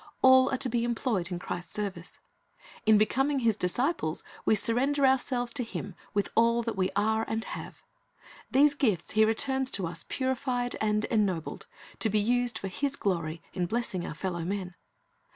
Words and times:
All 0.23 0.49
are 0.49 0.57
to 0.57 0.67
be 0.67 0.83
employed 0.83 1.31
in 1.31 1.37
Christ's 1.37 1.73
service. 1.73 2.17
In 2.87 2.97
becoming 2.97 3.37
His 3.41 3.55
disciples, 3.55 4.23
we 4.45 4.55
surrender 4.55 5.05
ourselves 5.05 5.53
to 5.53 5.63
Him 5.63 5.93
with 6.15 6.29
all 6.33 6.63
that 6.63 6.75
we 6.75 6.89
are 6.95 7.23
and 7.29 7.43
have. 7.43 7.83
These 8.49 8.73
gifts 8.73 9.11
He 9.11 9.23
returns 9.23 9.69
to 9.77 9.85
us 9.85 10.03
purified 10.09 10.75
and 10.81 11.05
ennobled, 11.05 11.67
to 11.99 12.09
be 12.09 12.17
used 12.19 12.57
for 12.57 12.67
His 12.67 12.95
glory 12.95 13.43
in 13.53 13.67
blessing 13.67 14.03
our 14.07 14.15
fellow 14.15 14.43
men. 14.43 14.73